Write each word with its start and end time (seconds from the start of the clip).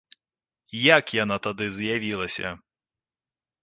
Як 0.97 1.05
яна 1.23 1.37
тады 1.45 1.65
з'явілася? 1.79 2.47